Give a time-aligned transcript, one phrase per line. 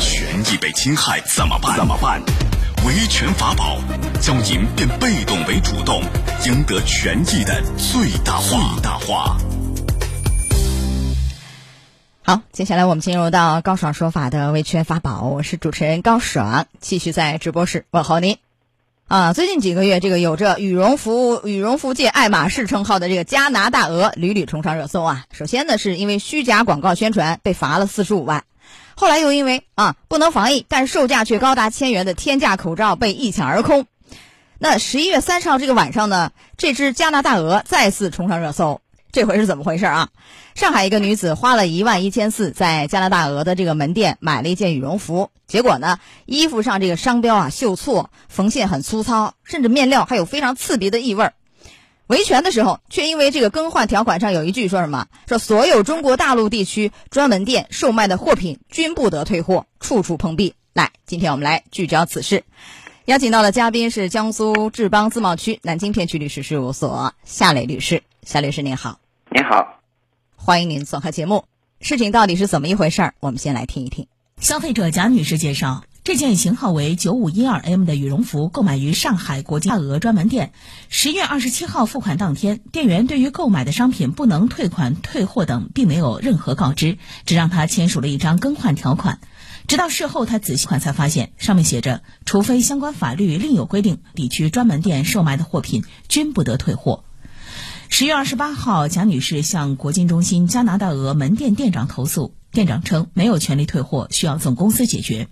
[0.00, 1.76] 权益被侵害怎么办？
[1.76, 2.20] 怎么办？
[2.84, 3.78] 维权法宝，
[4.20, 6.02] 将您变被动为主动，
[6.46, 8.74] 赢得权益的最大化。
[8.74, 9.38] 最大化。
[12.22, 18.36] 好，接下来我们进入到高爽说法的维权法宝，我是主持人高爽，继续在直播室问候您。
[19.06, 25.24] 啊，最近几个月，这个有着羽绒服羽绒服界爱马仕称号的这个加拿大鹅屡屡冲上热搜啊。
[25.32, 28.44] 首先呢，是因为虚假广告宣传被罚了四十五万，
[29.00, 33.86] 后来又因为啊不能防疫，但售价却高达千元的天价口罩被一抢而空。
[34.58, 38.82] 那十一月三十号这个晚上呢，这只加拿大鹅再次冲上热搜。
[39.10, 40.10] 这回是怎么回事啊？
[40.54, 51.32] 上海一个女子花了一万一千四，在加拿大鹅的这个门店买了一件羽绒服，结果呢，衣服上这个商标啊绣错，缝线很粗糙，甚至面料还有非常刺鼻的异味儿。
[52.10, 60.54] 维权的时候，却因为这个更换条款上有一句说什么，说所有中国大陆地区专门店售卖的货品均不得退货，处处碰壁。
[60.72, 62.42] 来，今天我们来聚焦此事，
[63.04, 68.98] 邀请到的嘉宾是江苏志邦自贸区南京片区律师事务所夏磊律师，夏律师您好。
[69.30, 69.80] 您好，
[70.34, 71.44] 欢迎您做客节目。
[71.80, 73.14] 事情到底是怎么一回事儿？
[73.20, 74.08] 我们先来听一听。
[74.40, 80.52] 消费者贾女士介绍，这件型号为九五一二 M 的羽绒服购买于上海国际大鹅专门店。
[80.88, 89.20] 十月二十七号付款当天，店员对于购买的商品不能退款、退货等，并没有任何告知，只让他签署了一张更换条款。
[89.66, 97.04] 直到事后，他仔细看才发现，上面写着：除非相关法律另有规定，地区专门店售卖的货品均不得退货。
[97.90, 105.28] 十月二十八号，贾女士向国金中心加拿大鹅门店店长投诉，店长称没有权利退货，需要总公司解决。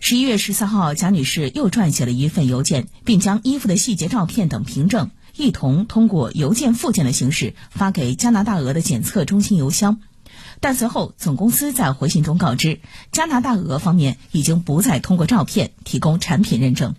[0.00, 10.00] 十一月十四号，贾女士又撰写了一份邮件，并将衣服的细节照片等凭证一同通过邮件附件的形式发给加拿大鹅的检测中心邮箱。
[10.60, 16.94] 但随后，总公司在回信中告知，加拿大鹅方面已经不再通过照片提供产品认证。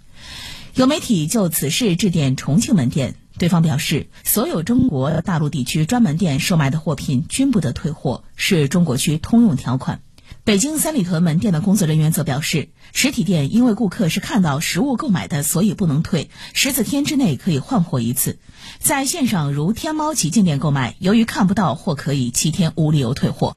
[0.75, 3.15] 有媒体就此事致电重庆门店。
[3.39, 10.01] 对方表示，所有中国大陆地区专门店售卖的货品均不得退货，是中国区通用条款。
[10.45, 18.37] 北京三里屯门店的工作人员则表示，实体店因为顾客是看到实物购买的，所以不能退，十四天之内可以换货一次。
[18.77, 23.55] 在线上如天猫旗舰店购买，由于看不到或可以七天无理由退货。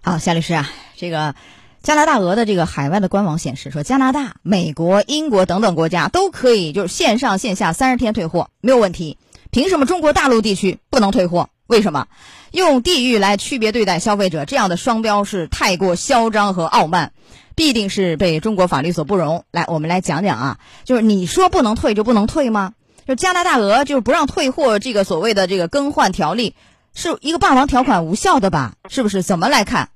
[0.00, 1.34] 好，夏律师啊，这个。
[1.80, 9.16] 加拿大鹅的这个海外的官网显示说，加拿大、美国、英国等等国家都可以就是线上线下三十天退货没有问题，
[9.50, 11.50] 凭什么中国大陆地区不能退货？
[11.68, 12.06] 为什么？
[12.50, 17.12] 用地域来区别对待消费者，这样的双标是太过嚣张和傲慢，
[17.54, 19.44] 必定是被中国法律所不容。
[19.52, 22.72] 来，我们来讲讲啊，就是你说不能退就不能退吗？
[23.06, 26.54] 就加拿大鹅就是不让退货，这个所谓的这个更换条例
[26.94, 28.72] 是一个霸王条款无效的吧？
[28.88, 29.22] 是不是？
[29.22, 29.90] 怎么来看？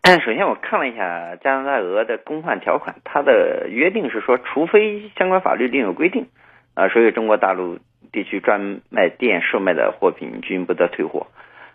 [0.00, 6.26] 嗯，首先我看了一下加拿大鹅的更换条款，它的约定是说，除非相关法律另有规定，
[6.72, 7.78] 啊，所以中国大陆
[8.12, 11.26] 地区专卖店售卖的货品均不得退货，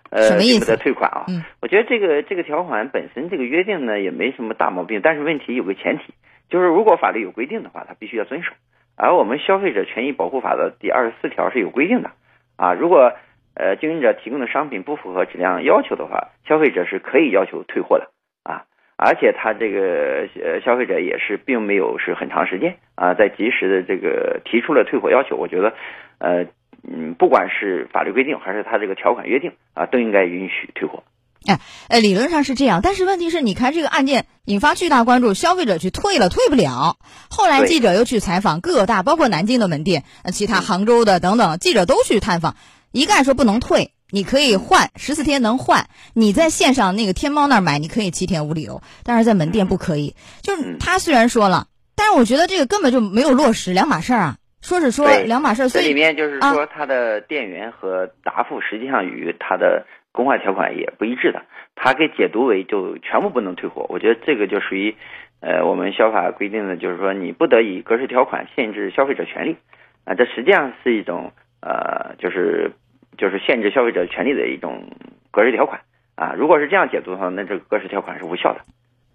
[0.10, 1.26] 呃，均不得退款啊。
[1.28, 6.14] 嗯，我觉得这个这个条款本身这个约定呢也没什么大毛病，但是问题有个前提，
[6.50, 8.52] 就是如果法律有规定的话，它必须要遵守。
[8.96, 12.12] 而我们消费者权益保护法的第二十四条是有规定的，
[12.58, 13.14] 啊，如果
[13.56, 18.10] 呃经营者提供的商品不符合质量要求的话，消费者是可以要求退货的
[18.44, 18.66] 啊。
[18.96, 25.74] 而且他这个呃消费者也是并没有是很长时间啊，在及时的这个提出了退货要求，我觉得，
[26.24, 26.48] 呃
[26.86, 31.04] 嗯，不管是法律规定还是他这个条款约定啊，都应该允许退货。
[31.46, 36.98] 哎，呃，理论上是这样，但是问题是，你看这个案件引发巨大关注，消费者去退了退不了。
[37.30, 42.56] 后来记者又去采访各大，包括南京的门店，呃，其他杭州的等等，记者都去探访，
[42.94, 43.92] 一概说不能退。
[44.10, 50.16] 你可以换十四天能换，你在线上那个天猫那儿买，你可以七天无理由，但是在门店不可以。
[50.42, 54.38] 就是他虽然说了，但是我觉得这个根本就没有落实，两码事儿啊。
[54.64, 61.44] 说是说两码事儿，所以里面就是说它的店员和答复实际上与它的公话条款也不一致的，
[61.76, 63.86] 它给解读为就全部不能退货。
[63.90, 64.96] 我觉得这个就属于，
[65.42, 69.58] 呃，我们消法规定的就是说你不得以格式条款限制消费者权利，
[70.06, 72.72] 啊，这实际上是一种呃，就是。
[73.16, 74.90] 就是限制消费者权利的一种
[75.30, 75.82] 格式条款
[76.16, 78.62] 啊，如果是这样解读的话，那这个格式条款是无效的，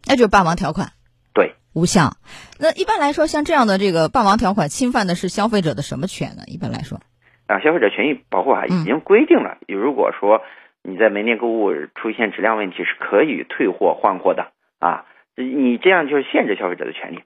[0.06, 0.86] 那就是霸王条款，
[1.34, 2.16] 对，无效。
[2.58, 6.42] 那一般来说，像这样的这个霸王条款侵犯的是消费者的什么权呢？
[6.46, 7.00] 一般来说，
[7.46, 10.42] 啊，消费者权益保护法已经规定了，如果说
[10.82, 17.20] 你在门店购物出现质量问题，是可以退货换货的啊，你这样就是限制消费者的权利。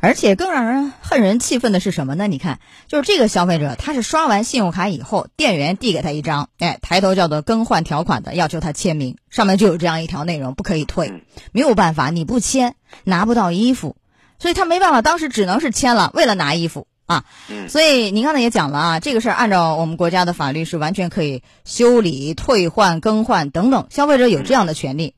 [0.00, 2.26] 而且更让人恨人气愤的是什么呢？
[2.26, 2.58] 你看，
[2.88, 12.74] 就是这个消费者，他是刷完信用卡以后，店员递给他一张，哎，抬头叫做更换条款的，要求他签名，上面就有这样一条内容，不可以退，没有办法，你不签，
[13.04, 13.96] 拿不到衣服，
[14.38, 17.24] 所以他没办法，当时只能是签了，为了拿衣服啊。
[17.50, 25.14] 嗯所以您刚才也讲了啊，这个事儿按照我们国家的法律是完全可以修理、退换、更换等等，消费者有这样的权利。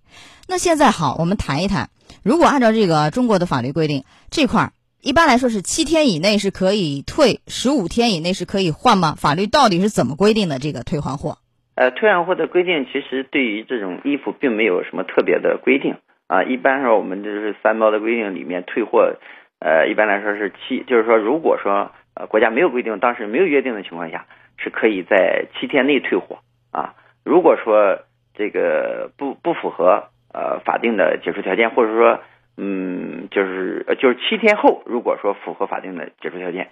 [0.49, 1.89] 那现在好，我们谈一谈，
[2.25, 9.15] 如果按照这个中国的法律规定，这块儿一般来说是七天以内是可以退，十五天以内是可以换吗？
[9.17, 11.39] 法律到底是怎么规定的这个退换货？
[11.75, 16.45] 呃，退换货的规定其实对于这种衣服并没有什么特别的规定啊。
[16.45, 19.17] 一般说我们就是三包的规定里面退货，
[19.59, 24.27] 呃，一般来说是七，就是说如果说呃国家没有规定，当时没有约定的情况下，
[24.59, 26.39] 是可以在七天内退货
[26.71, 26.95] 啊。
[27.25, 28.01] 如果说
[28.35, 32.21] 这个不不符合呃法定的解除条件，或者说
[32.57, 36.71] 嗯就是呃就是七天后，如果说符合法定的解除条件，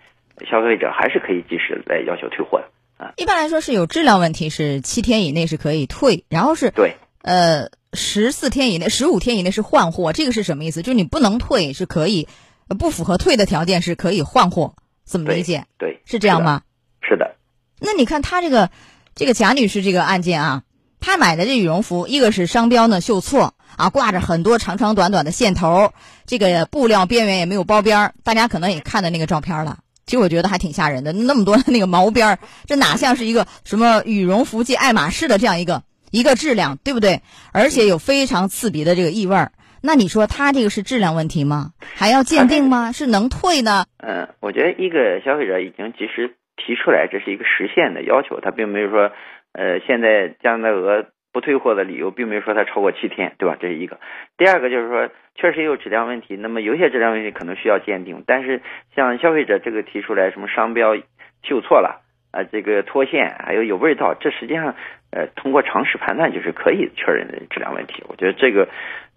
[0.51, 2.67] 消费者还是可以及时来要求退货的
[3.05, 3.13] 啊。
[3.17, 6.95] 一般来说是有质量问题，是七天以内是可以退，然后是对。
[7.23, 10.81] 呃十四天以内、十五天以内是换货，这个是什么意思？
[10.81, 12.27] 就是你不能退是可以，
[12.69, 14.75] 呃不符合退的条件是可以换货，
[15.05, 15.65] 怎么理解？
[15.77, 16.63] 对，是这样吗？
[17.03, 17.37] 是的，
[17.79, 18.71] 那你看他这个
[19.15, 20.63] 这个贾女士这个案件啊，
[21.01, 25.93] 他买的这羽绒服，一个是商标呢绣错啊，挂着很多长长短短的线头，
[26.27, 29.79] 这个布料边缘也没有包边儿，大家可能也看的那个照片了。
[30.07, 37.23] 其实我觉得还挺吓人的，那么多的那个毛边儿，这哪像是一个什么羽绒服界爱马仕的这样一个一个质量，对不对？
[37.53, 39.53] 而且有非常刺鼻的这个异味儿。
[39.83, 41.71] 那你说它这个是质量问题吗？
[41.95, 42.93] 还要鉴定吗？
[42.93, 43.87] 是能退呢？
[43.99, 49.11] 嗯，我觉得一个消费者已经及时提出来，这是一个实现的要求，他并没有说，
[49.53, 53.57] 呃，现在加拿大鹅不退货的理由，并没有说它超过七天，对吧？
[53.61, 53.99] 这是一个。
[54.37, 58.61] 第二个就是说，确实有质量问题，那么有些质量问题可能需要鉴定，但是
[58.95, 60.97] 像消费者这个提出来什么商标
[61.43, 62.03] 绣错了
[62.33, 64.77] 啊、这个脱线，还有有味道，这实际上
[65.11, 68.05] 呃通过常识判断就是可以确认的质量问题。
[68.09, 68.69] 我觉得这个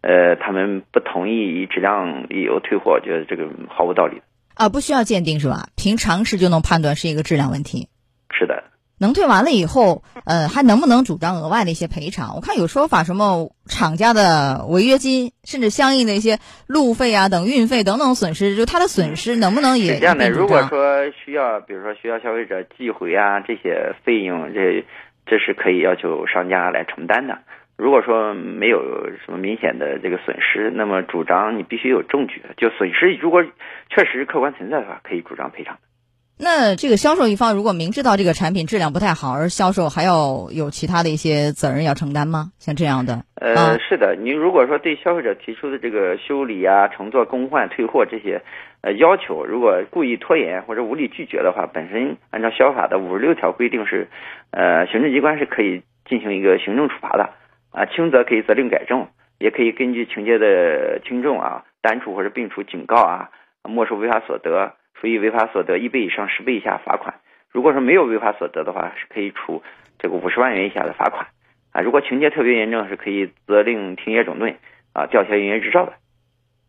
[0.02, 4.22] 呃他们不同意以质量理由退货，我觉得这个毫无道理。
[4.56, 5.68] 啊，不需要鉴定是吧？
[5.76, 7.88] 凭常识就能判断是一个质量问题。
[9.04, 12.36] 能退完了以后，呃，还能不能主张额外的一些赔偿？
[12.36, 20.64] 我看有说法，什么厂家的违约金，甚至相应的一些路费啊等运费等等损失，就他的损失能不能也是这样的，如果？
[20.70, 24.86] 说需要，比如说需要消费者寄回啊这些费用，这
[25.26, 27.40] 这是可以要求商家来承担的。
[27.76, 28.80] 如果说没有
[29.26, 33.44] 什么明显的这个损失，那么主张你必须有证据，就损失如果
[33.90, 35.78] 确实客观存在的话，可以主张赔偿。
[36.40, 42.52] 那这个销售一方如果明知道这个产品质量不太好，而销售还要有其他的一些责任要承担吗？
[42.58, 48.42] 像这样的，呃，啊是的，您如果说对消费者提出的这个修理啊、乘坐、更换、退货这些
[48.82, 54.10] 呃要求，如果故意拖延或者无理拒绝的话，本身按照消法的五十六条规定是，
[54.52, 57.30] 呃，行政机关是可以进行一个行政处罚的
[57.72, 59.08] 啊，轻则可以责令改正，
[59.38, 63.30] 也可以根据情节的轻重啊，单处或者并处警告啊，
[63.64, 67.16] 没收违法所得，处以违法所得一倍以上十倍以下罚款。
[67.52, 69.62] 如果说没有违法所得的话，是可以处
[70.00, 71.28] 这个五十万元以下的罚款。
[71.72, 74.56] 啊，如果情节特别严重，是可以责令停业整顿
[74.94, 75.92] 啊，吊销营业执照的。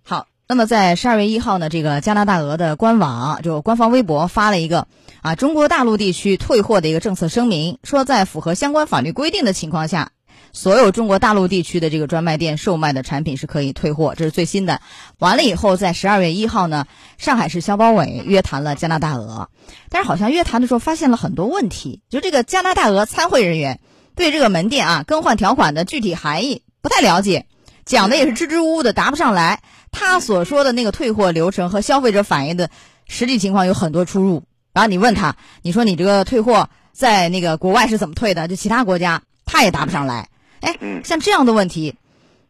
[0.05, 4.89] 好，那么在十二月一号呢，这个加拿大鹅的官网就官方微博发了一个
[5.23, 10.11] 啊中国大陆地区退货的一个政策声明，说在符合相关法律规定的情况下，
[10.53, 14.81] 所有中国大陆地区的这个专卖店售卖的产品是可以退货，这是最新的。
[15.19, 16.87] 完了以后，在十二月一号呢，
[17.19, 19.49] 上海市消保委约谈了加拿大鹅，
[19.91, 23.81] 但是好像约谈的时候发现了很多问题，就这个加拿大鹅参会人员
[24.15, 27.47] 对这个门店啊更换条款的具体含义不太了解，
[27.85, 29.61] 讲的也是支支吾吾的，答不上来。
[29.91, 32.71] 他所说的那个退货流程和消费者反映的
[33.07, 34.45] 实际情况有很多出入。
[34.73, 38.49] 然后你问他，你说你这个退货在那个国外是怎么退的？
[38.49, 40.29] 就其他国家他也答不上来。
[40.65, 41.95] 哎，嗯像这样的问题，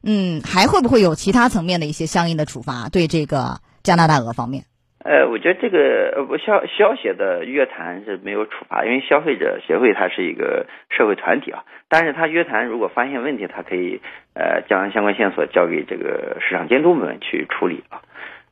[0.04, 2.88] 嗯，还会不会有其他层面的一些相应的处罚？
[2.88, 4.64] 对这个加拿大鹅方面，
[5.04, 11.64] 呃，我觉得这个消消协的约谈是没有处罚，因为消费者协会它是一个社会团体啊。
[11.88, 14.00] 但是他约谈如果发现问题，他可以
[14.34, 18.02] 呃将相关线索交给这个市场监督部门去处理啊。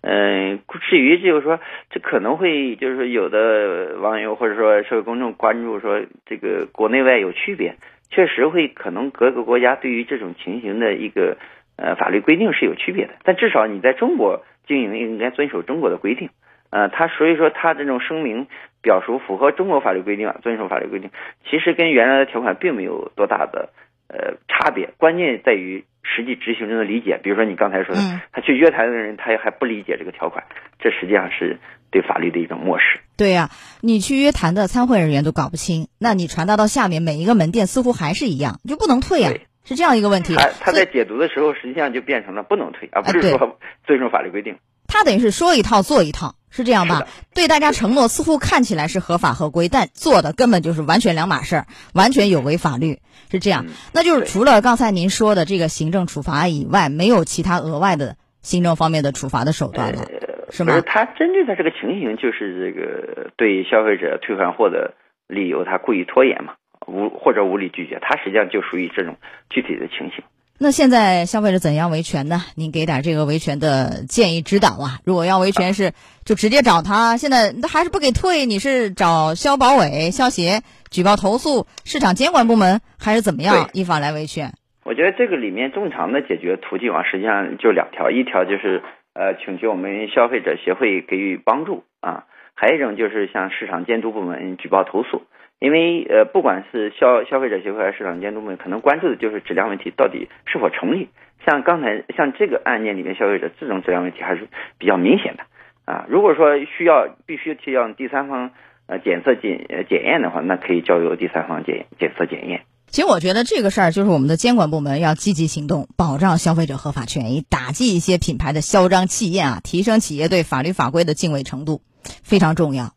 [0.03, 1.59] 嗯，至于就是说，
[1.91, 7.77] 这可能会就是说有的网友或者说社会公众关注说这个国内外有区别，
[8.13, 11.39] 确实会可能各个国家对于这种情形的一个
[11.77, 16.29] 呃法律规定是有区别的，但至少你在中国经营应该遵守中国的规定。
[16.71, 18.47] 呃，他所以说他这种声明
[18.83, 21.11] 表述符合中国法律规定啊，遵守法律规定，
[21.45, 23.71] 其实跟原来的条款并没有多大的
[24.09, 27.19] 呃差别，关键在于实际执行中的理解。
[27.23, 30.45] 比如说你刚才说的，嗯他去约谈的人，他还不理解这个条款，
[30.83, 31.61] 这实际上是
[31.91, 33.01] 对法律的一种漠视。
[33.17, 40.35] 对呀、你去约谈的参会人员都搞不清，那你传达到下面每一个门店似乎还是一样，就不能退呀、对是这样一个问题。
[40.35, 44.57] 他他在解读的时候，实际上就变成了不能退，而不是说 遵守法律规定。
[44.89, 47.07] 他等于是说一套做一套，是这样吧？
[47.33, 53.67] 对大家承诺似乎看起来是合法合规，但做的根本就是完全两码事儿，完全有违法律，是这样。
[53.93, 60.05] 那就是除了刚才您说的这个行政处罚以外，没有其他额外的行政方面的处罚的手段了，
[60.53, 60.83] 是吗？
[60.87, 64.95] 他针对的这个情形，就是这个对消费者退换货的
[65.27, 66.55] 理由，他故意拖延嘛，
[66.87, 69.17] 无或者无理拒绝，他实际上就属于这种
[69.49, 70.23] 具体的情形。
[70.59, 72.43] 那现在消费者怎样维权呢？
[72.55, 75.01] 您给点这个维权的建议指导啊！
[75.05, 75.93] 如果要维权是
[76.25, 84.53] 就直接找他，现在他还是不给退，你是找消保委、消协举报投诉市场监管部门，还是怎么样依法来维权？
[84.85, 88.83] 我觉得这个里面正常的解决途径啊，实际上就两条，一条就是
[89.15, 95.23] 呃请求我们消费者协会给予帮助啊，还有一种就是向市场监督部门举报投诉。
[95.59, 101.09] 因为呃，不管是消消费者协会还是市场监督部门，可能关注的就是质量问题到底是否成立。
[101.47, 105.45] 像刚才像这个案件里面，消费者这种质量问题还是比较明显的
[105.85, 106.05] 啊。
[106.09, 108.51] 如果说需要必须去让第三方
[108.89, 112.63] 呃检测检检验的话，那可以交由第三方检检测检验。
[112.93, 121.81] 其实我觉得这个事儿就是我们的监管部门要积极行动，保障消费者合法权益，打击一些品牌的嚣张气焰啊，提升企业对法律法规的敬畏程度，
[122.23, 122.93] 非常重要。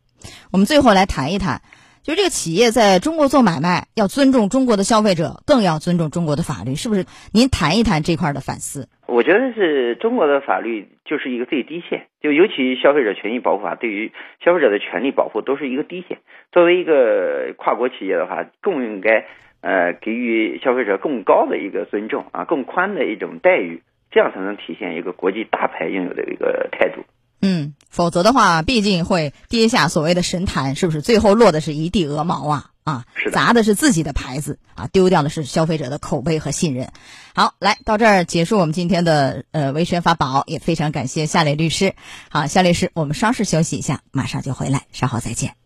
[0.52, 1.62] 我们最后来谈一谈。
[2.02, 7.04] 就是这个企业在中国做买卖，要尊重中国的消费者，更要尊重中国的法律，是不是？
[7.32, 8.88] 您谈一谈这块的反思。
[9.08, 14.12] 我觉得是中国的法律就是一个最低线，就尤其消费者权益保护法对于
[14.44, 16.18] 消费者的权利保护都是一个低线。
[16.52, 19.26] 作为一个跨国企业的话，更应该
[19.60, 27.02] 呃给予消费者更高的一个尊重啊，更宽的一种待遇，这样才能体现一个国际大牌应有的一个态度。
[27.42, 31.02] 嗯，否则的话，毕竟会跌下所谓的神坛，是不是？
[31.02, 33.04] 最后落的是一地鹅毛啊啊！
[33.30, 36.88] 砸的是自己的牌子啊，丢掉的是消费者的口碑和信任。
[37.34, 41.92] 好，来到这儿结束我们今天的呃维权法宝，也非常感谢夏磊律师。
[42.30, 45.65] 好，夏律师，我们稍事休息一下，马上就回来，稍后再见。